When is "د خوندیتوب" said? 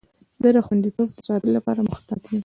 0.55-1.09